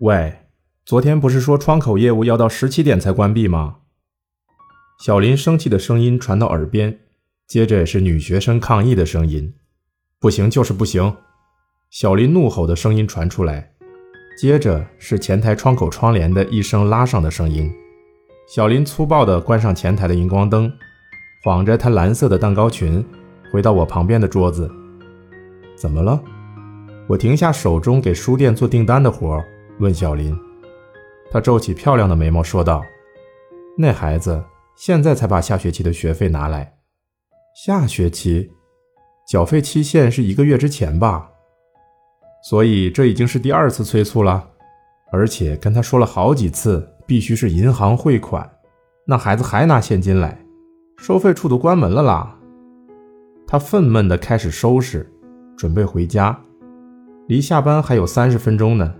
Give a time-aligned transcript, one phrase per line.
[0.00, 0.46] 喂，
[0.86, 3.80] 昨天不是说窗口业务要到十七点才关闭吗？
[4.98, 7.00] 小林生气的声音传到耳边，
[7.46, 9.52] 接着是女学生抗议的声音
[10.18, 11.18] ：“不行就是不行！”
[11.92, 13.72] 小林怒吼的声音传出来，
[14.38, 17.70] 接着是前台窗口窗帘的一声拉上的声音。
[18.48, 20.72] 小林粗暴地关上前台的荧光灯，
[21.44, 23.04] 晃着她蓝色的蛋糕裙，
[23.52, 24.70] 回到我旁边的桌子。
[25.76, 26.18] 怎么了？
[27.06, 29.44] 我停下手中给书店做订单的活儿，
[29.80, 30.34] 问小林。
[31.32, 32.82] 他皱起漂亮的眉毛，说道
[33.76, 34.44] ：“那孩子。”
[34.76, 36.78] 现在才把下学期的学费拿来，
[37.54, 38.50] 下学期
[39.28, 41.32] 缴费期限是一个月之前吧？
[42.48, 44.48] 所以这已经是第二次催促了，
[45.12, 48.50] 而且跟他说了好几次，必须是银行汇款。
[49.06, 50.42] 那孩子还拿现金来，
[50.96, 52.38] 收费处都关门了啦。
[53.46, 55.12] 他愤懑地开始收拾，
[55.58, 56.40] 准备回家，
[57.28, 58.94] 离下班还有三十分钟呢。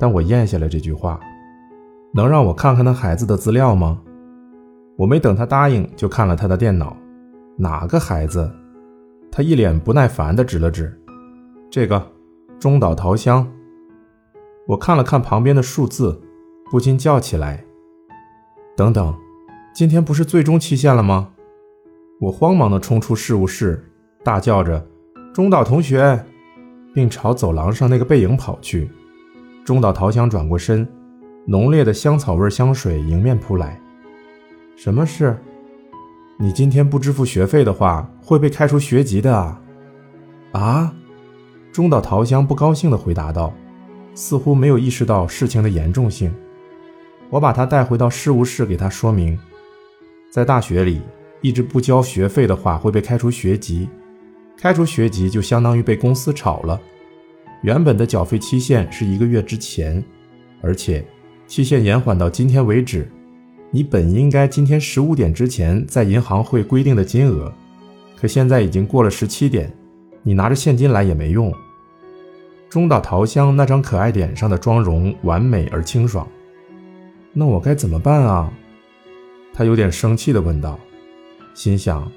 [0.00, 1.20] 但我咽下了这句话，
[2.14, 4.00] 能让我看看那孩子的资料吗？
[4.96, 6.96] 我没等他答应，就看了他的电脑。
[7.58, 8.50] 哪个孩子？
[9.30, 10.98] 他一脸不耐烦地指了指，
[11.70, 12.02] 这个
[12.58, 13.46] 中岛桃香。
[14.66, 16.18] 我看了看旁边的数字，
[16.70, 17.62] 不禁叫起来
[18.74, 19.14] ：“等等，
[19.74, 21.32] 今天不是最终期限了吗？”
[22.22, 23.84] 我慌忙地冲出事务室，
[24.24, 24.86] 大叫着
[25.34, 26.24] ：“中岛同学！”
[26.92, 28.90] 并朝走廊上那个背影跑去。
[29.64, 30.88] 中岛桃香转过身，
[31.46, 33.80] 浓烈的香草味香水迎面扑来。
[34.76, 35.38] 什么事？
[36.38, 39.60] 你今天不支付学费的话，会被开除学籍的啊！
[40.52, 40.94] 啊！
[41.70, 43.52] 中岛桃香不高兴地回答道，
[44.14, 46.34] 似乎没有意识到事情的严重性。
[47.28, 49.38] 我把他带回到事务室，给他说明，
[50.32, 51.02] 在大学里
[51.42, 53.88] 一直不交学费的话，会被开除学籍。
[54.56, 56.80] 开除学籍就相当于被公司炒了。
[57.62, 60.02] 原本的缴费期限是一个月之前，
[60.62, 61.04] 而且
[61.46, 63.10] 期限延缓到今天为止。
[63.70, 67.52] 你本应该今天十五点之前在银行汇规定的金额，
[68.20, 69.72] 可现在已经过了十七点，
[70.22, 71.52] 你拿着现金来也没用。
[72.68, 76.26] 中岛桃香那张可爱脸上的妆容完美而清爽，
[77.32, 78.52] 那我该怎么办啊？
[79.52, 80.78] 他有点生气地问道，
[81.54, 82.10] 心想，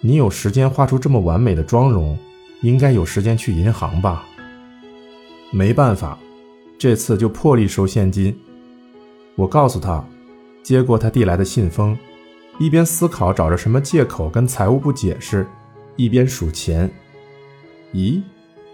[0.00, 2.18] 你有时间画出这么完美的妆容，
[2.62, 4.26] 应该有时间去银行吧？
[5.50, 6.18] 没办法，
[6.78, 8.36] 这次就破例收现金。
[9.34, 10.04] 我告诉他。
[10.62, 11.96] 接过他递来的信封，
[12.58, 15.46] 一边思考找着什么借口跟财务部解释，
[15.94, 16.90] 一边数钱。
[17.94, 18.20] 咦，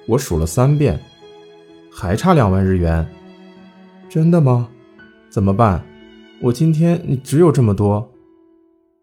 [0.07, 0.99] 我数了三遍，
[1.93, 3.07] 还差两万日元。
[4.09, 4.71] 真的吗？
[5.29, 5.85] 怎么办？
[6.41, 8.11] 我今天你只有这么多。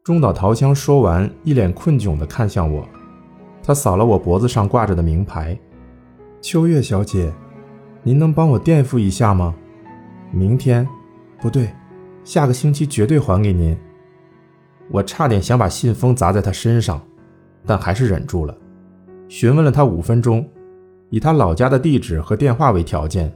[0.03, 2.89] 中岛桃香说完，一脸困窘地看向我，
[3.61, 5.55] 他扫了我脖子上挂着的名牌。
[6.41, 7.31] 秋月小姐，
[8.03, 9.55] 您能帮我垫付一下吗？
[10.31, 10.87] 明天？
[11.39, 11.69] 不对。
[12.23, 13.75] 下个星期绝对还给您。
[14.91, 17.01] 我差点想把信封砸在他身上，
[17.65, 18.55] 但还是忍住了。
[19.27, 20.47] 询问了他五分钟，
[21.09, 23.31] 以他老家的地址和电话为条件，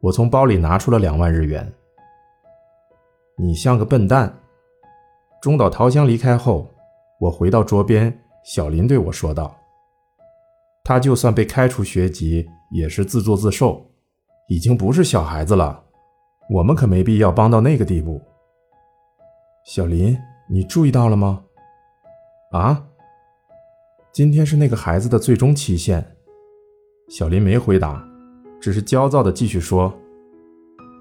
[0.00, 1.70] 我从包里拿出了两万日元。
[3.36, 4.32] 你像个笨蛋。
[5.40, 6.70] 中岛桃香离开后，
[7.18, 9.54] 我回到桌边，小林对我说道
[10.84, 13.90] ：“他就算被开除学籍，也是自作自受，
[14.48, 15.82] 已经不是小孩子了。”
[16.50, 18.20] 我们可没必要帮到那个地步。
[19.64, 20.14] 小林，
[20.46, 21.42] 你注意到了吗？
[22.52, 22.84] 啊？
[24.12, 26.06] 今天是那个孩子的最终期限。
[27.08, 28.06] 小林没回答，
[28.60, 29.90] 只是焦躁的继续说：“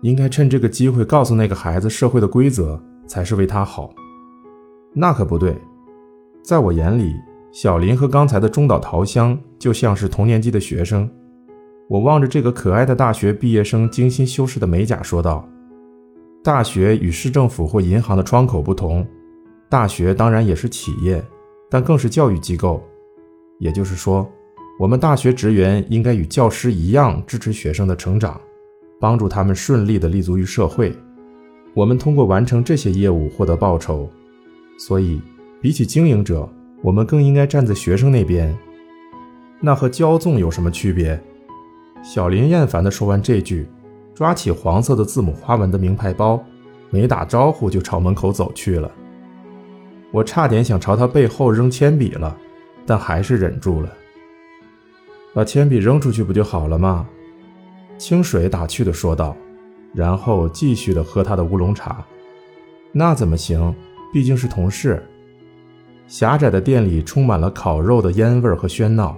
[0.01, 3.93] 应该趁这个机会告诉那个孩子社会的规则，才是为他好。”
[4.95, 5.53] 那可不对，
[6.41, 7.13] 在我眼里，
[7.53, 11.08] 小林和刚才的中岛桃香就像是同年级的学生。
[11.88, 15.47] 我望着这个可爱的大学毕业生精心修饰的美甲，说道
[16.44, 19.08] ：“大学与市政府或银行的窗口不同，
[19.69, 21.24] 大学当然也是企业，
[21.69, 22.81] 但更是教育机构。
[23.59, 24.28] 也就是说，
[24.79, 28.41] 我们大学职员应该与教师一样支持学生的成长，
[28.99, 30.91] 帮助他们顺利地立足于社会。
[31.76, 34.09] 我们通过完成这些业务获得报酬。
[34.79, 35.22] 所以，
[35.61, 36.49] 比起经营者，
[36.84, 38.56] 我们更应该站在学生那边。
[39.59, 41.20] 那和骄纵有什么区别？”
[42.03, 43.66] 小林厌烦地说完这句，
[44.14, 46.44] 抓起黄色的字母花纹的名牌包，
[46.90, 48.91] 没打招呼就朝门口走去了。
[50.12, 52.38] 我差点想朝他背后扔铅笔了，
[52.85, 53.90] 但还是忍住了。
[55.34, 57.08] 把铅笔扔出去不就好了吗？
[57.97, 59.35] 清水打趣地说道，
[59.94, 62.06] 然后继续地喝他的乌龙茶。
[62.91, 63.74] 那怎么行？
[64.12, 65.02] 毕竟是同事。
[66.13, 69.17] 狭窄的店里充满了烤肉的烟味和喧闹，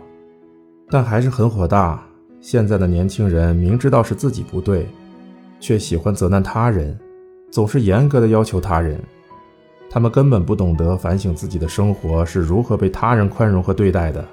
[0.90, 2.02] 但还是很火大。
[2.40, 4.88] 现在的年轻人明知道是自己不对，
[5.60, 6.98] 却喜欢责难他人，
[7.52, 8.98] 总是严格的要求他人。
[9.90, 14.24] 他们根本不懂得反省自己的生活是如何被他人宽容和对待的，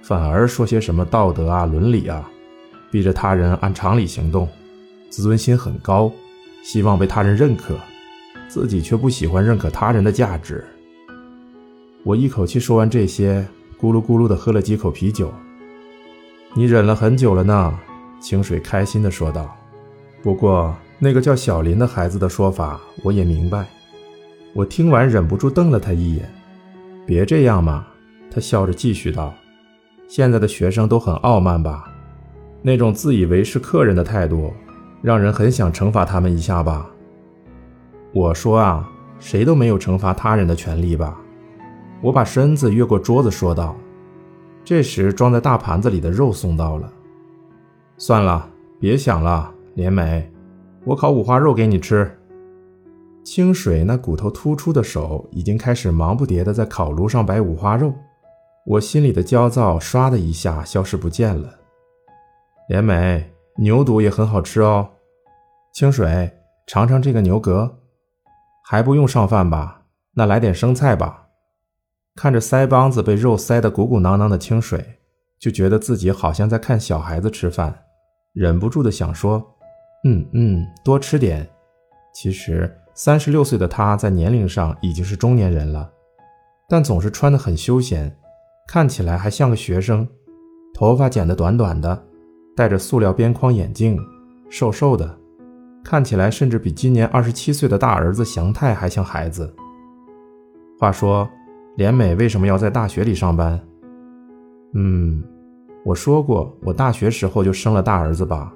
[0.00, 2.30] 反而说些什么道德啊、伦理啊，
[2.92, 4.48] 逼着他人按常理行动，
[5.08, 6.08] 自尊心很高，
[6.62, 7.74] 希望被他人认可，
[8.46, 10.64] 自己却不喜欢认可他人的价值。
[12.02, 13.46] 我一口气说完这些，
[13.78, 15.30] 咕噜咕噜的喝了几口啤酒。
[16.54, 17.78] 你忍了很久了呢，
[18.18, 19.54] 清水开心的说道。
[20.22, 23.66] 不过那个叫小林的孩子的说法，我也明白。
[24.54, 26.26] 我听完忍不住瞪了他一眼。
[27.04, 27.86] 别这样嘛，
[28.30, 29.34] 他笑着继续道
[30.08, 31.84] ：“现在的学生都很傲慢吧？
[32.62, 34.54] 那种自以为是客人的态度，
[35.02, 36.88] 让人很想惩罚他们一下吧？”
[38.14, 38.88] 我说啊，
[39.18, 41.19] 谁都没有惩罚他人的权利吧？
[42.02, 43.76] 我把身子越过桌子说道。
[44.64, 46.92] 这时，装在大盘子里的肉送到了。
[47.96, 48.48] 算了，
[48.78, 50.30] 别想了，莲美，
[50.84, 52.18] 我烤五花肉给你吃。
[53.22, 57.92] 清水那骨头突出的手已经开始忙不迭地在烤炉上摆五花肉，
[58.66, 61.48] 我心里的焦躁唰的一下消失不见了。
[62.68, 64.88] 莲美，牛肚也很好吃哦。
[65.72, 66.30] 清水，
[66.66, 67.78] 尝尝这个牛革，
[68.64, 69.82] 还不用上饭吧？
[70.14, 71.26] 那来点生菜吧。
[72.20, 74.84] 看着腮帮子被肉塞得鼓鼓囊囊的清水，
[75.38, 77.74] 就觉得自己好像在看小孩子吃饭，
[78.34, 79.42] 忍不住的想说
[80.04, 81.48] ：“嗯嗯，多吃点。”
[82.12, 82.70] 其实。
[82.92, 85.90] 三十六岁的他在年龄上已经是中年人了，
[86.68, 88.14] 但总是穿得很休闲，
[88.68, 90.06] 看起来还像个学生。
[90.74, 92.04] 头发剪得短短的，
[92.54, 93.98] 戴着塑料边框眼镜，
[94.50, 95.18] 瘦瘦的，
[95.82, 99.50] 看起来甚至比今年二十七岁的大儿子祥太还像孩子。
[100.78, 101.26] 话说，
[101.76, 103.58] 连美为什么要在大学里上班？
[104.74, 105.22] 嗯，
[105.84, 108.52] 我说过，我大学时候就生了大儿子吧，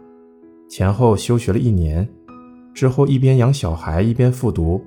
[0.68, 2.08] 前后休学了一年。
[2.74, 4.84] 之后一边养小孩一边复读，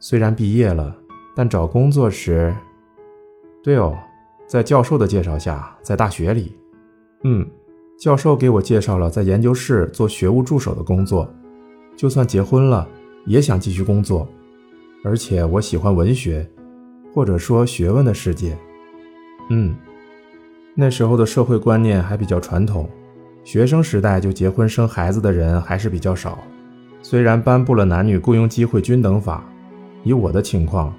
[0.00, 0.96] 虽然毕业了，
[1.34, 2.54] 但找工作时……
[3.62, 3.94] 对哦，
[4.46, 6.56] 在教授的介绍下，在大学里，
[7.24, 7.46] 嗯，
[7.98, 11.28] 教授给我介绍了在研究室做学务助手的工作。
[11.94, 12.88] 就算结婚了，
[13.26, 14.26] 也想继续工作，
[15.04, 16.48] 而且我喜欢文学，
[17.16, 18.54] 或者说学问的世界。
[19.48, 19.74] 嗯，
[20.74, 22.86] 那时候的社会观念还比较传统，
[23.42, 26.38] 学生时代就结婚生孩子的人还是比较少。
[27.00, 29.42] 虽然颁布了男女雇佣机会均等法，
[30.04, 30.94] 以我的情况，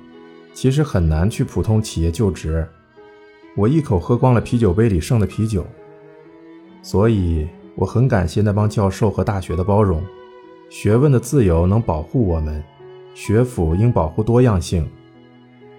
[0.55, 2.67] 其实很难去普通企业就职。
[3.55, 5.63] 我一口喝光了啤酒杯里剩的啤酒，
[6.81, 10.03] 所以我很感谢那帮教授和大学的包容。
[10.67, 12.63] 学问的自由能保护我们，
[13.13, 14.89] 学府应保护多样性。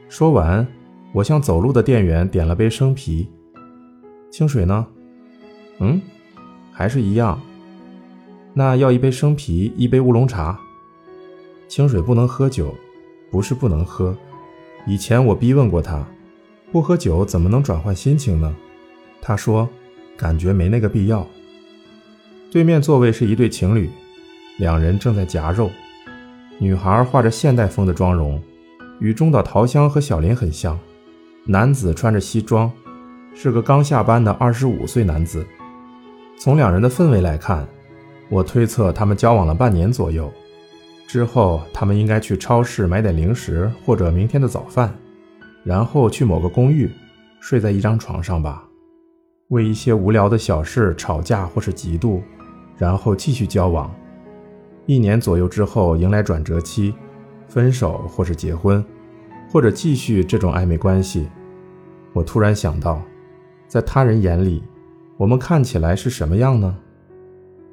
[0.08, 0.66] 说完，
[1.12, 3.28] 我向走路的店员点了杯生啤。
[4.30, 4.86] 清水呢？
[5.80, 6.00] 嗯，
[6.72, 7.40] 还是一样。
[8.54, 10.58] 那要一杯生啤，一杯乌龙茶。
[11.68, 12.74] 清水不能喝酒，
[13.30, 14.16] 不是不能喝。
[14.86, 16.06] 以前我逼问过他，
[16.72, 18.56] 不喝酒怎么能转换心情呢？
[19.20, 19.68] 他说，
[20.16, 21.26] 感觉没那个必要。
[22.50, 23.90] 对面座位是一对情侣，
[24.56, 25.70] 两人正在夹肉。
[26.58, 28.42] 女孩画着现代风的妆容，
[29.00, 30.78] 与中岛桃香和小林很像。
[31.44, 32.70] 男子穿着西装，
[33.34, 35.46] 是个刚下班的二十五岁男子。
[36.38, 37.66] 从两人的氛围来看。
[38.30, 40.30] 我推测他们交往了半年左右，
[41.06, 44.94] 之后他们应该去超市买点零食或者明天的早饭，
[45.64, 46.90] 然后去某个公寓
[47.40, 48.68] 睡在一张床上吧，
[49.48, 52.20] 为一些无聊的小事吵架或是嫉妒，
[52.76, 53.90] 然后继续交往。
[54.84, 56.92] 一年左右之后迎来转折期，
[57.48, 58.84] 分手或是结婚，
[59.50, 61.28] 或者继续这种暧昧关系。
[62.12, 63.02] 我突然想到，
[63.66, 64.62] 在他人眼里，
[65.16, 66.76] 我们看起来是什么样呢？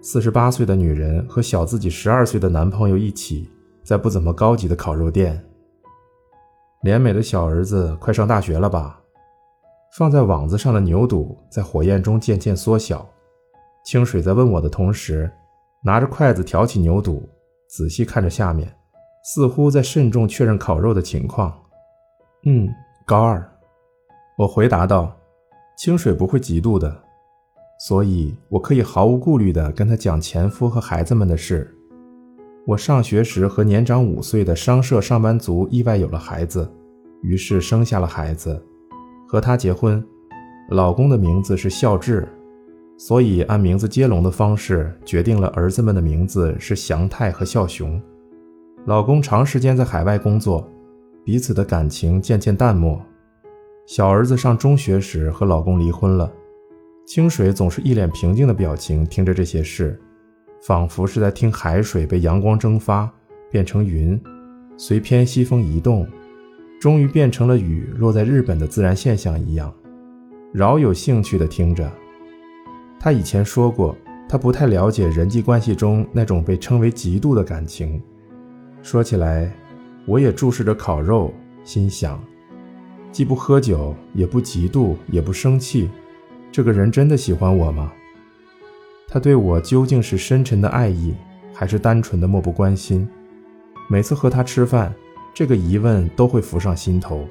[0.02, 3.50] 四十八岁的女人和小自己十二岁的男朋友一起，
[3.84, 5.44] 在不怎么高级的烤肉店。
[6.84, 9.00] 莲美的小儿子快上大学了吧？
[9.98, 13.08] 放在网子上的牛肚在火焰中渐渐缩小。
[13.86, 15.32] 清水在问我的同时，
[15.84, 17.28] 拿着筷子挑起牛肚，
[17.68, 18.72] 仔细看着下面，
[19.28, 21.52] 似乎在慎重确认烤肉的情况。
[22.46, 22.70] 嗯，
[23.08, 23.44] 高二。
[24.38, 25.18] 我回答道
[25.76, 26.96] ：“清水不会嫉妒的。”
[27.82, 31.76] 所以，我可以毫无顾虑地跟他讲前夫和孩子们的事。
[32.68, 36.72] 我上学时和年长五岁的商社上班族意外有了孩子，
[37.24, 38.64] 于是生下了孩子，
[39.28, 40.06] 和他结婚。
[40.70, 42.28] 老公的名字是孝志，
[42.96, 48.00] 所以按名字接龙的方式决定了儿子们的名字是祥太和孝雄。
[48.86, 50.64] 老公长时间在海外工作，
[51.24, 53.02] 彼此的感情渐渐淡漠。
[53.88, 56.32] 小儿子上中学时和老公离婚了。
[57.04, 60.00] 清水总是一脸平静的表情，听着这些事，
[60.62, 63.12] 仿佛是在听海水被阳光蒸发，
[63.50, 64.22] 变成云，
[64.78, 66.08] 随偏西风移动，
[66.80, 69.74] 终于变成了雨落在日本的自然现象一样，
[70.54, 71.92] 饶有兴趣地听着。
[73.00, 73.98] 他以前说过，
[74.30, 78.00] 他不太了解人际关系中那种被称为嫉妒的感情。
[78.86, 79.52] 说起来，
[80.06, 82.24] 我也注视着烤肉，心想，
[83.12, 85.90] 既不喝酒，也不嫉妒，也不生气，
[86.52, 87.92] 这个人真的喜欢我吗？
[89.08, 91.16] 他对我究竟是深沉的爱意，
[91.52, 93.10] 还是单纯的漠不关心？
[93.88, 94.94] 每次和他吃饭，
[95.34, 97.28] 这个疑问都会浮上心头。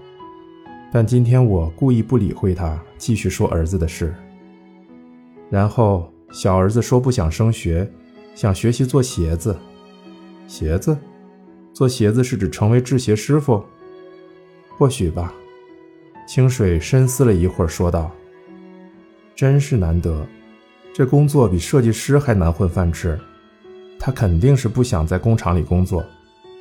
[0.93, 4.13] 但今天我故意不理会他，继续说儿子的事。
[5.49, 7.89] 然后小儿子说不想升学，
[8.35, 9.57] 想学习做鞋子。
[10.49, 10.99] 鞋子？
[11.75, 13.63] 做鞋子是指成为制鞋师傅？
[14.79, 15.35] 或许吧。
[16.27, 18.11] 清水深思了一会儿，说道
[19.35, 20.25] ：“真是难得。”
[20.95, 23.19] 这工作比设计师还难混饭吃，
[23.99, 26.05] 他肯定是不想在工厂里工作，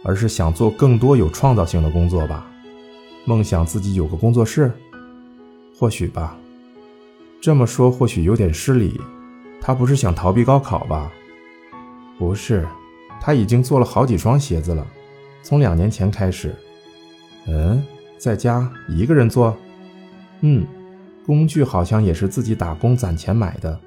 [0.04, 2.50] 而是想做更多有创造性的工作吧？
[3.24, 4.72] 梦想自己有个工作室？
[5.78, 6.36] 或许吧。
[7.40, 9.00] 这么说或许有点失礼，
[9.62, 11.12] 他不是想逃避高考吧？
[12.18, 12.68] 不是，
[13.22, 14.86] 他已经做了好几双鞋子了，
[15.44, 16.56] 从两年前开始。
[17.46, 17.84] 嗯，
[18.18, 19.56] 在家一个人做？
[20.42, 20.66] 嗯，
[21.26, 23.78] 工具好像也是自己打工攒钱买的。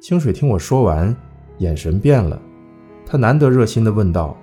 [0.00, 1.14] 清水听我说完，
[1.58, 2.40] 眼神变了，
[3.06, 4.36] 他难得热心地问道：“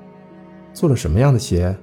[0.71, 1.75] 做了什么样的鞋？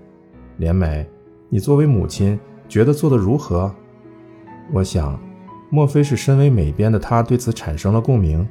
[0.56, 1.06] 莲美，
[1.48, 2.38] 你作为母亲，
[2.68, 3.74] 觉得做的如何？”
[4.72, 5.20] 我想，
[5.68, 8.48] 莫非是身为美编的他对此产生了共鸣？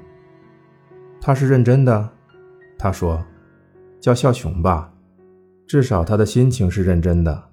[1.20, 2.10] 他是认真的，
[2.78, 3.22] 他说
[4.00, 4.94] ：“叫孝雄吧，
[5.68, 7.52] 至少他的心情是认真的。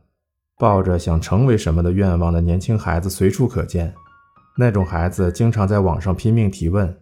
[0.58, 3.92] 抱着想成为什么的愿望的年轻孩子随处可见，
[4.56, 6.96] 那种孩子经常在网上拼命提问。”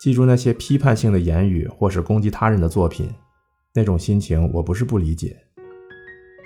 [0.00, 3.08] 记住那些批判性的言语，或是攻击他人的作品，
[3.72, 5.36] 那种心情我不是不理解。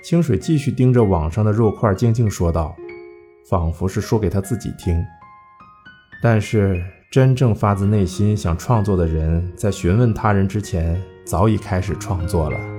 [0.03, 2.75] 清水继续盯着网上的肉块，静静说道，
[3.49, 5.03] 仿佛是说给他自己听。
[6.21, 12.76] 但是真正发自内心想创作的人，在询问他人之前，早已开始创作了。